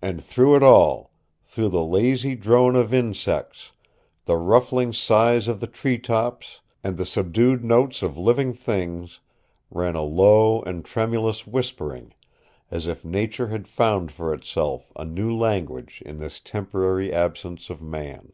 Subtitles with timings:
[0.00, 1.10] And through it all
[1.42, 3.72] through the lazy drone of insects,
[4.24, 9.18] the rustling sighs of the tree tops and the subdued notes of living things
[9.68, 12.14] ran a low and tremulous whispering,
[12.70, 17.82] as if nature had found for itself a new language in this temporary absence of
[17.82, 18.32] man.